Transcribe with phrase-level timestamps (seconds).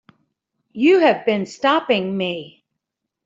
[0.73, 2.65] You have been stopping me.